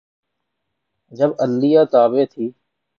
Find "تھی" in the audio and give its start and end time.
2.31-2.45